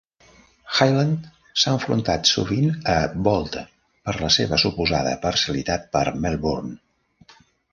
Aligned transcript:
Hyland 0.77 1.25
s'ha 1.63 1.73
enfrontat 1.79 2.31
sovint 2.31 2.71
a 2.93 2.95
Bolte 3.27 3.63
per 4.09 4.17
la 4.23 4.31
seva 4.37 4.59
suposada 4.65 5.15
parcialitat 5.27 5.89
per 5.99 6.05
Melbourne. 6.25 7.35